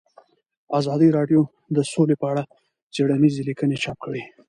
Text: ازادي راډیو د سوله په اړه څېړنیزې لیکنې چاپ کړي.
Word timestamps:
ازادي 0.79 1.07
راډیو 1.17 1.41
د 1.75 1.77
سوله 1.91 2.15
په 2.21 2.25
اړه 2.31 2.43
څېړنیزې 2.93 3.41
لیکنې 3.49 3.77
چاپ 3.83 3.97
کړي. 4.05 4.23